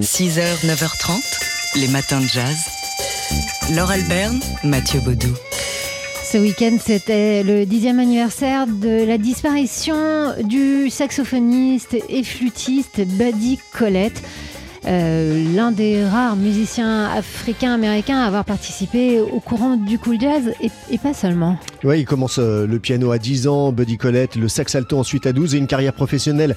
[0.00, 2.56] 6h, 9h30, les matins de jazz.
[3.74, 5.34] Laure Alberne, Mathieu Baudou.
[6.22, 14.22] Ce week-end, c'était le dixième anniversaire de la disparition du saxophoniste et flûtiste Buddy Collette.
[14.86, 20.70] Euh, l'un des rares musiciens africains-américains à avoir participé au courant du cool jazz et,
[20.90, 21.56] et pas seulement.
[21.84, 25.26] Oui, il commence euh, le piano à 10 ans, Buddy Collette, le sax alto ensuite
[25.26, 26.54] à 12 et une carrière professionnelle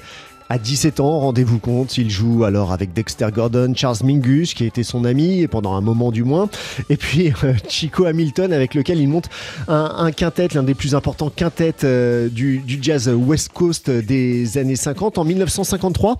[0.50, 4.82] à 17 ans, rendez-vous compte, il joue alors avec Dexter Gordon, Charles Mingus, qui été
[4.82, 6.48] son ami pendant un moment du moins,
[6.88, 9.28] et puis euh, Chico Hamilton, avec lequel il monte
[9.68, 14.76] un, quintet, l'un des plus importants quintets euh, du, du, jazz West Coast des années
[14.76, 15.18] 50.
[15.18, 16.16] En 1953,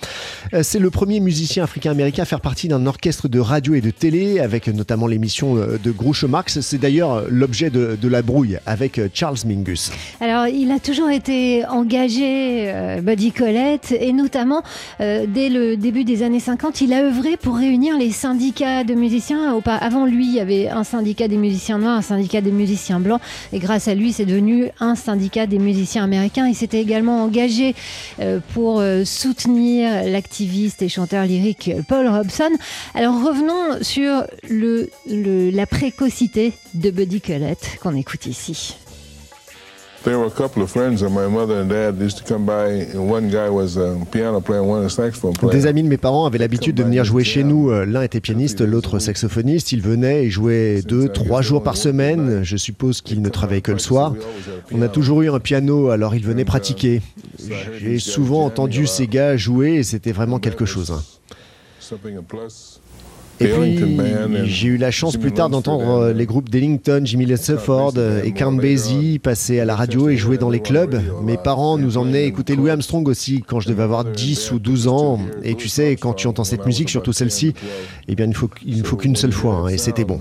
[0.53, 3.91] euh, c'est le premier musicien africain-américain à faire partie d'un orchestre de radio et de
[3.91, 6.61] télé, avec notamment l'émission de Groucho Marx.
[6.61, 9.91] C'est d'ailleurs l'objet de, de, la brouille avec Charles Mingus.
[10.21, 14.63] Alors, il a toujours été engagé, Buddy Collette, et notamment
[15.01, 18.95] euh, dès le début des années 50, il a œuvré pour réunir les syndicats de
[18.95, 19.59] musiciens.
[19.65, 23.21] Avant lui, il y avait un syndicat des musiciens noirs, un syndicat des musiciens blancs,
[23.53, 26.47] et grâce à lui, c'est devenu un syndicat des musiciens américains.
[26.47, 27.75] Il s'était également engagé
[28.21, 32.51] euh, pour euh, soutenir l'activiste et chanteur lyrique Paul Robson.
[32.95, 38.77] Alors revenons sur la précocité de Buddy Collette qu'on écoute ici.
[40.05, 42.87] There were a couple of friends of my mother and dad used to come by,
[42.95, 45.53] and one guy was a piano player, one a saxophone player.
[45.53, 47.71] Des amis de mes parents avaient l'habitude de venir jouer chez nous.
[47.71, 49.73] L'un était pianiste, l'autre saxophoniste.
[49.73, 52.45] Ils venaient et jouaient deux, trois jours par semaine.
[52.45, 54.15] Je suppose qu'ils ne travaillaient que le soir.
[54.73, 57.03] On a toujours eu un piano, alors ils venaient pratiquer.
[57.79, 60.95] J'ai souvent entendu ces gars jouer et c'était vraiment quelque chose.
[63.41, 63.79] Et puis,
[64.45, 67.95] j'ai eu la chance plus tard d'entendre les groupes d'Ellington, Jimmy Lesseford
[68.25, 71.01] et Count Basie passer à la radio et jouer dans les clubs.
[71.23, 74.89] Mes parents nous emmenaient écouter Louis Armstrong aussi quand je devais avoir 10 ou 12
[74.89, 75.21] ans.
[75.45, 77.55] Et tu sais, quand tu entends cette musique, surtout celle-ci,
[78.09, 80.19] eh bien, il, faut, il ne faut qu'une seule fois, hein, et c'était bon.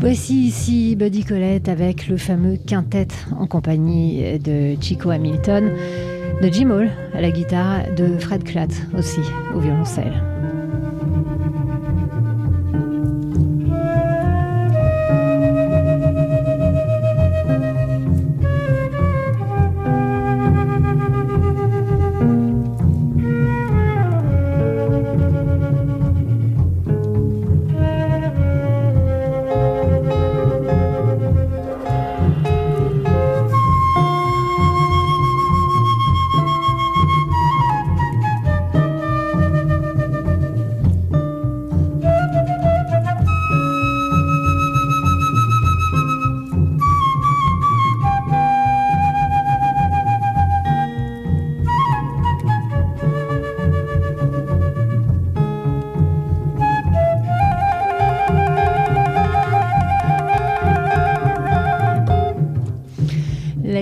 [0.00, 5.72] Voici ici Buddy Collette avec le fameux quintet en compagnie de Chico Hamilton
[6.40, 9.20] de Jim Hall à la guitare, de Fred Klatt aussi
[9.54, 10.37] au violoncelle.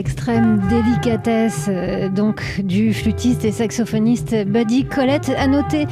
[0.06, 5.32] L'extrême délicatesse euh, donc du flûtiste et saxophoniste Buddy Collette.
[5.36, 5.88] À noter,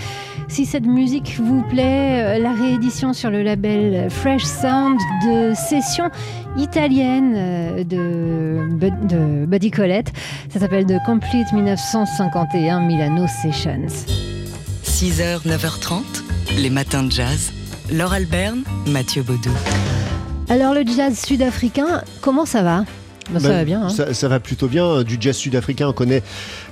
[0.47, 6.11] si cette musique vous plaît, euh, la réédition sur le label Fresh Sound de session
[6.57, 10.13] italienne euh, de, de Buddy Collette.
[10.49, 14.07] Ça s'appelle The Complete 1951 Milano Sessions.
[14.85, 16.03] 6h, 9h30,
[16.57, 17.53] les matins de jazz.
[17.91, 19.51] Laure Alberne, Mathieu Baudou.
[20.49, 22.85] Alors le jazz sud-africain, comment ça va?
[23.31, 23.85] Bah, ça va bien.
[23.85, 23.89] Hein.
[23.89, 25.03] Ça, ça va plutôt bien.
[25.03, 26.23] Du jazz sud-africain, on connaît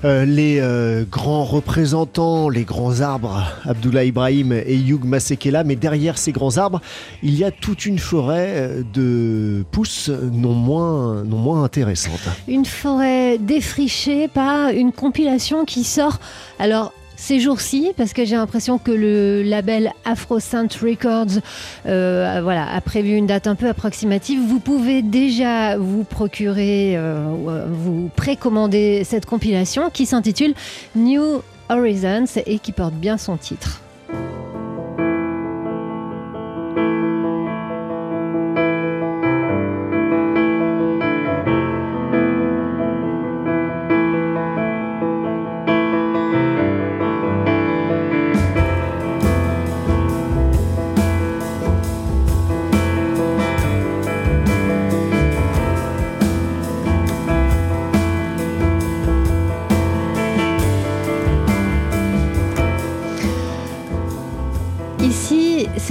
[0.04, 5.64] euh, les euh, grands représentants, les grands arbres, Abdullah Ibrahim et Hugh Masekela.
[5.64, 6.80] Mais derrière ces grands arbres,
[7.22, 12.28] il y a toute une forêt euh, de pousses non moins, non moins intéressantes.
[12.48, 16.18] Une forêt défrichée par une compilation qui sort.
[16.58, 21.40] Alors, ces jours-ci, parce que j'ai l'impression que le label Afrosynth Records
[21.86, 24.40] euh, voilà, a prévu une date un peu approximative.
[24.44, 30.54] Vous pouvez déjà vous procurer, euh, vous précommander cette compilation qui s'intitule
[30.96, 33.80] New Horizons et qui porte bien son titre.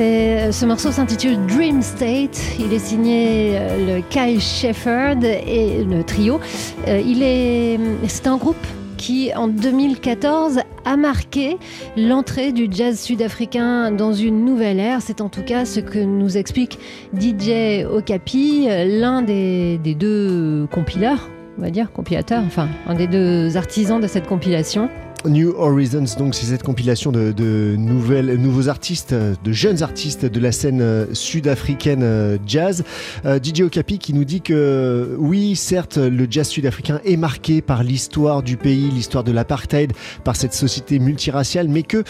[0.02, 2.40] Ce morceau s'intitule Dream State.
[2.60, 6.40] Il est signé euh, le Kyle Shepherd et le trio.
[6.88, 7.78] Euh,
[8.08, 8.56] c'est un groupe
[8.98, 11.58] qui, en 2014, a marqué
[11.98, 15.02] l'entrée du jazz sud-africain dans une nouvelle ère.
[15.02, 16.80] C'est en tout cas ce que nous explique
[17.20, 23.56] DJ Okapi, l'un des, des deux compileurs, on va dire, compilateurs, enfin, un des deux
[23.56, 24.90] artisans de cette compilation.
[25.26, 30.52] New Horizons, donc c'est cette compilation de, nouvelles, nouveaux artistes, de jeunes artistes de la
[30.52, 32.84] scène euh, sud-africaine euh, jazz.
[33.26, 37.84] Euh, DJ Okapi qui nous dit que oui, certes, le jazz sud-africain est marqué par
[37.84, 42.04] l'histoire du pays, l'histoire de l'apartheid, par cette société multiraciale, mais que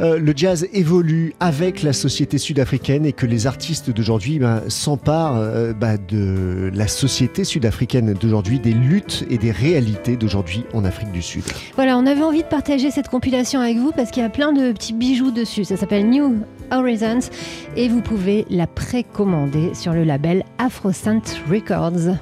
[0.00, 5.40] le jazz évolue avec la société sud-africaine et que les artistes d'aujourd'hui ben, s'emparent
[5.78, 11.22] ben, de la société sud-africaine d'aujourd'hui, des luttes et des réalités d'aujourd'hui en Afrique du
[11.22, 11.44] Sud.
[11.74, 14.50] Voilà, on avait envie de partager cette compilation avec vous parce qu'il y a plein
[14.50, 15.64] de petits bijoux dessus.
[15.64, 17.28] Ça s'appelle New Horizons
[17.76, 21.20] et vous pouvez la précommander sur le label Afrosant
[21.50, 22.16] Records.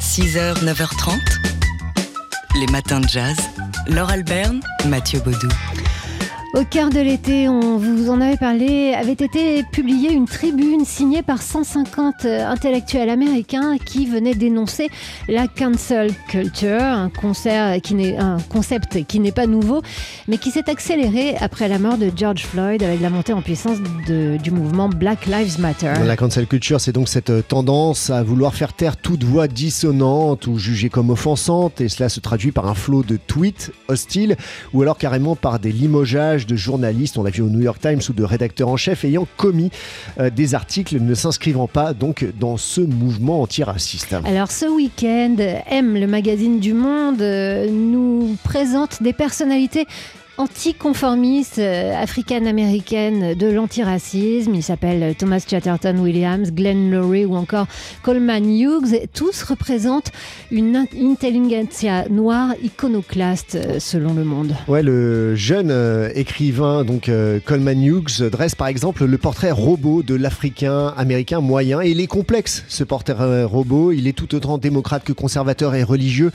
[0.00, 1.18] 6h, 9h30,
[2.58, 3.36] les matins de jazz.
[3.88, 5.48] Laure Alberne, Mathieu Baudou.
[6.58, 11.22] Au cœur de l'été, on vous en avait parlé, avait été publiée une tribune signée
[11.22, 14.88] par 150 intellectuels américains qui venaient dénoncer
[15.28, 17.84] la cancel culture, un, concept
[19.06, 19.82] qui n'est pas nouveau,
[20.26, 23.78] mais qui s'est accéléré après la mort de George Floyd avec la montée en puissance
[24.08, 25.94] du mouvement Black Lives Matter.
[26.04, 30.58] La cancel culture, c'est donc cette tendance à vouloir faire taire toute voix dissonante ou
[30.58, 34.36] jugée comme offensante, et cela se traduit par un flot de tweets hostiles
[34.74, 38.00] ou alors carrément par des limogeages de journalistes, on l'a vu au New York Times,
[38.08, 39.70] ou de rédacteurs en chef ayant commis
[40.18, 44.14] euh, des articles ne s'inscrivant pas donc dans ce mouvement antiraciste.
[44.24, 45.36] Alors ce week-end,
[45.70, 49.86] M, le magazine du Monde, euh, nous présente des personnalités
[50.38, 54.54] anticonformiste euh, africaine-américaine de l'antiracisme.
[54.54, 57.66] Il s'appelle Thomas Chatterton Williams, Glenn Lowry ou encore
[58.02, 59.00] Coleman Hughes.
[59.12, 60.12] Tous représentent
[60.52, 64.54] une intelligentsia noire iconoclaste euh, selon le monde.
[64.68, 67.10] Ouais, le jeune euh, écrivain donc
[67.44, 72.06] Coleman Hughes dresse par exemple le portrait robot de l'Africain américain moyen et il est
[72.06, 73.90] complexe ce portrait robot.
[73.92, 76.30] Il est tout autant démocrate que conservateur et religieux.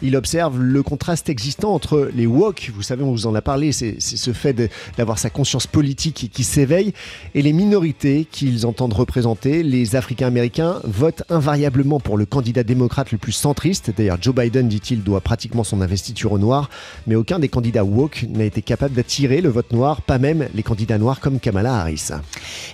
[0.00, 3.72] Il observe le contraste existant entre les woke, vous savez, on vous en a parler,
[3.72, 4.54] c'est ce fait
[4.98, 6.92] d'avoir sa conscience politique qui s'éveille,
[7.34, 13.16] et les minorités qu'ils entendent représenter, les Africains-Américains, votent invariablement pour le candidat démocrate le
[13.16, 13.90] plus centriste.
[13.96, 16.68] D'ailleurs, Joe Biden, dit-il, doit pratiquement son investiture au noir,
[17.06, 20.62] mais aucun des candidats woke n'a été capable d'attirer le vote noir, pas même les
[20.62, 22.10] candidats noirs comme Kamala Harris.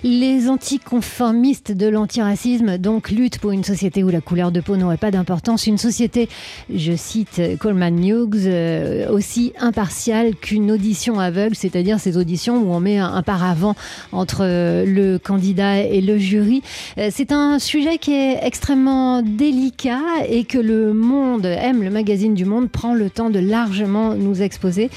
[0.03, 4.97] Les anticonformistes de l'antiracisme donc luttent pour une société où la couleur de peau n'aurait
[4.97, 6.27] pas d'importance, une société,
[6.69, 12.79] je cite Coleman Hughes, euh, aussi impartiale qu'une audition aveugle, c'est-à-dire ces auditions où on
[12.79, 13.75] met un, paravent
[14.11, 16.61] entre euh, le candidat et le jury.
[16.97, 22.33] Euh, c'est un sujet qui est extrêmement délicat et que le Monde, aime le magazine
[22.33, 24.89] du Monde, prend le temps de largement nous exposer.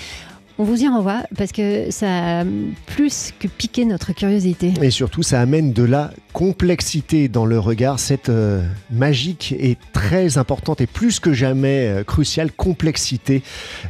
[0.60, 2.44] On vous y renvoie parce que ça a
[2.86, 4.74] plus que piqué notre curiosité.
[4.82, 10.36] Et surtout, ça amène de la complexité dans le regard, cette euh, magique et très
[10.36, 13.44] importante et plus que jamais euh, cruciale complexité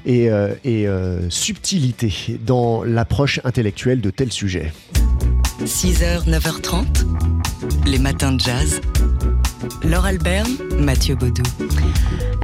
[0.05, 0.87] et, euh, et
[1.31, 4.73] subtilité dans l'approche intellectuelle de tels sujets.
[5.65, 6.85] 6h, 9h30,
[7.87, 8.81] les matins de jazz.
[9.85, 11.43] Laure Alberne, Mathieu Baudou.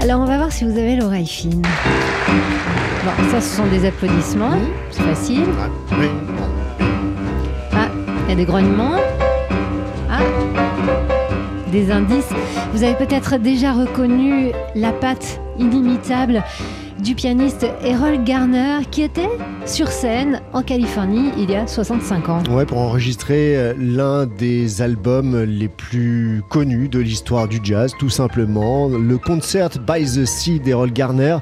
[0.04, 1.62] Alors on va voir si vous avez l'oreille fine.
[1.62, 4.52] Bon, ça ce sont des applaudissements,
[4.90, 5.44] c'est facile.
[7.72, 7.88] Ah,
[8.24, 8.98] il y a des grognements.
[10.10, 10.20] Ah,
[11.72, 12.28] des indices.
[12.74, 16.44] Vous avez peut-être déjà reconnu la patte inimitable
[16.98, 19.28] du pianiste Errol Garner qui était
[19.66, 22.42] sur scène en Californie il y a 65 ans.
[22.48, 28.08] Ouais, pour enregistrer euh, l'un des albums les plus connus de l'histoire du jazz, tout
[28.08, 28.86] simplement.
[28.86, 31.38] Le Concert by the Sea d'Errol Garner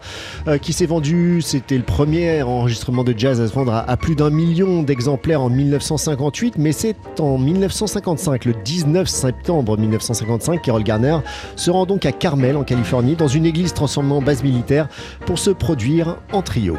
[0.49, 4.17] euh, qui s'est vendu, c'était le premier enregistrement de jazz à se vendre à, plus
[4.17, 11.19] d'un million d'exemplaires en 1958, mais c'est en 1955, le 19 septembre 1955, qu'Errol Garner
[11.57, 14.89] se rend donc à Carmel en Californie dans une église transformée en base militaire
[15.27, 16.79] pour se produire en trio.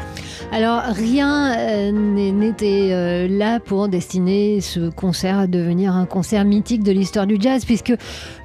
[0.50, 6.82] Alors rien euh, n'était euh, là pour destiner ce concert à devenir un concert mythique
[6.82, 7.92] de l'histoire du jazz puisque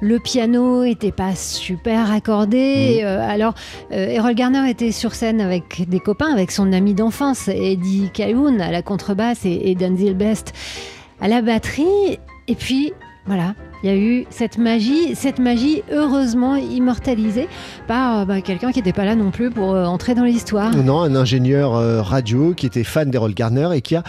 [0.00, 3.00] le piano était pas super accordé.
[3.00, 3.06] Mmh.
[3.06, 3.54] Euh, alors
[3.90, 8.70] Errol Garner était sur scène avec des copains, avec son ami d'enfance Eddie Calhoun à
[8.70, 10.52] la contrebasse et, et Best
[11.20, 12.18] à la batterie.
[12.48, 12.92] Et puis
[13.26, 17.48] voilà, il y a eu cette magie, cette magie heureusement immortalisée
[17.86, 20.74] par bah, quelqu'un qui n'était pas là non plus pour entrer dans l'histoire.
[20.76, 21.72] Non, un ingénieur
[22.04, 24.02] radio qui était fan d'Errol Garner et qui a,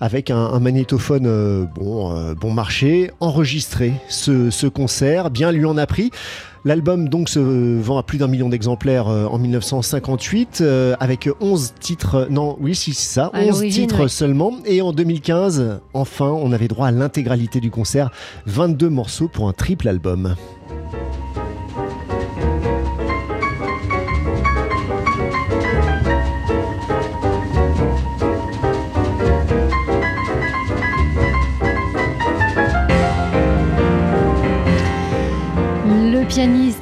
[0.00, 5.30] avec un, magnétophone bon, marché, enregistré ce concert.
[5.30, 6.10] Bien lui en a pris.
[6.64, 11.74] L'album donc se vend à plus d'un million d'exemplaires euh, en 1958 euh, avec 11
[11.80, 16.88] titres, non oui c'est ça, 11 titres seulement et en 2015 enfin on avait droit
[16.88, 18.10] à l'intégralité du concert,
[18.46, 20.34] 22 morceaux pour un triple album.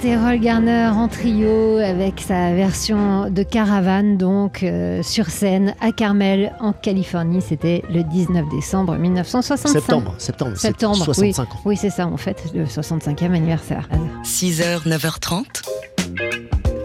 [0.06, 5.92] Pianiste Errol Garner en trio avec sa version de Caravane, donc euh, sur scène à
[5.92, 7.42] Carmel en Californie.
[7.42, 9.68] C'était le 19 décembre 1965.
[9.68, 11.60] Septembre, septembre, septembre 65 oui, ans.
[11.64, 13.88] Oui, c'est ça, en fait, le 65e anniversaire.
[14.24, 15.44] 6h, 9h30,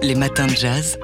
[0.01, 0.97] les matins de jazz.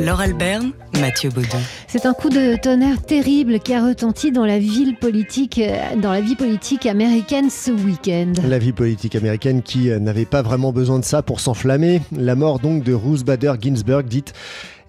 [0.00, 1.58] Laure Alberne, Mathieu Baudou.
[1.86, 6.12] C'est un coup de tonnerre terrible qui a retenti dans la ville politique, euh, dans
[6.12, 8.32] la vie politique américaine ce week-end.
[8.46, 12.02] La vie politique américaine qui euh, n'avait pas vraiment besoin de ça pour s'enflammer.
[12.16, 14.32] La mort donc de Ruth Bader Ginsburg, dite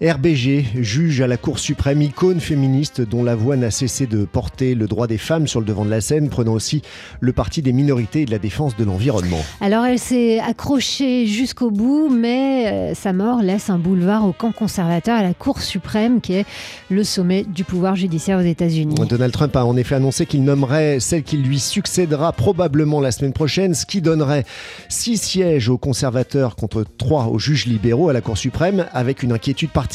[0.02, 4.74] RBG, juge à la Cour suprême, icône féministe dont la voix n'a cessé de porter
[4.74, 6.82] le droit des femmes sur le devant de la scène, prenant aussi
[7.20, 9.40] le parti des minorités et de la défense de l'environnement.
[9.62, 14.52] Alors elle s'est accrochée jusqu'au bout, mais euh, sa mort laisse un boulevard au camp
[14.52, 16.46] conservateur à la Cour suprême, qui est
[16.90, 18.96] le sommet du pouvoir judiciaire aux États-Unis.
[19.08, 23.32] Donald Trump a en effet annoncé qu'il nommerait celle qui lui succédera probablement la semaine
[23.32, 24.44] prochaine, ce qui donnerait
[24.90, 29.32] six sièges aux conservateurs contre trois aux juges libéraux à la Cour suprême, avec une
[29.32, 29.85] inquiétude particulière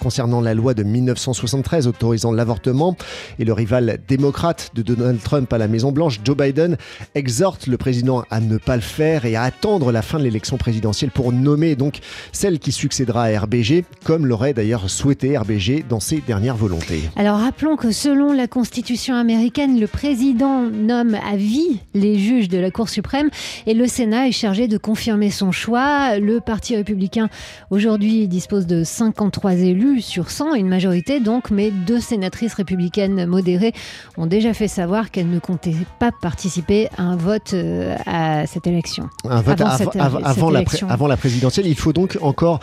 [0.00, 2.96] concernant la loi de 1973 autorisant l'avortement.
[3.38, 6.76] Et le rival démocrate de Donald Trump à la Maison-Blanche, Joe Biden,
[7.14, 10.56] exhorte le président à ne pas le faire et à attendre la fin de l'élection
[10.56, 12.00] présidentielle pour nommer donc
[12.32, 17.02] celle qui succédera à RBG, comme l'aurait d'ailleurs souhaité RBG dans ses dernières volontés.
[17.16, 22.58] Alors rappelons que selon la Constitution américaine, le président nomme à vie les juges de
[22.58, 23.30] la Cour suprême
[23.66, 26.18] et le Sénat est chargé de confirmer son choix.
[26.18, 27.28] Le Parti républicain
[27.70, 33.26] aujourd'hui dispose de 50 trois élus sur 100, une majorité donc, mais deux sénatrices républicaines
[33.26, 33.74] modérées
[34.16, 38.66] ont déjà fait savoir qu'elles ne comptaient pas participer à un vote euh, à cette
[38.66, 39.10] élection.
[39.28, 41.66] Un vote avant, la avant la présidentielle.
[41.66, 42.60] Il faut donc encore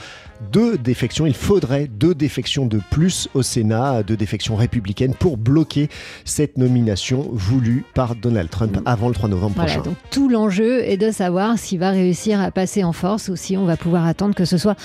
[0.51, 1.25] deux défections.
[1.25, 5.89] Il faudrait deux défections de plus au Sénat, deux défections républicaines pour bloquer
[6.25, 9.83] cette nomination voulue par Donald Trump avant le 3 novembre voilà, prochain.
[9.87, 13.57] Donc tout l'enjeu est de savoir s'il va réussir à passer en force ou si
[13.57, 14.75] on va pouvoir attendre que ce soit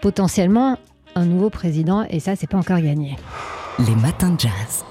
[0.00, 0.76] potentiellement
[1.14, 3.16] un nouveau président et ça, c'est pas encore gagné.
[3.78, 4.84] Les matins de jazz.